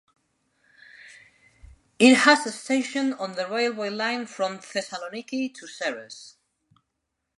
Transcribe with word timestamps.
It 1.99 2.15
has 2.15 2.47
a 2.47 2.51
station 2.51 3.13
on 3.13 3.35
the 3.35 3.45
railway 3.47 3.91
line 3.91 4.25
from 4.25 4.57
Thessaloniki 4.57 5.53
to 5.53 5.67
Serres. 5.67 6.37